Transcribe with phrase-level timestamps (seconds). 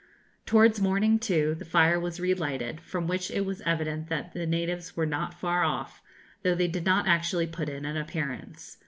[0.47, 4.97] Towards morning, too, the fire was relighted, from which it was evident that the natives
[4.97, 6.01] were not far off,
[6.41, 8.79] though they did not actually put in an appearance.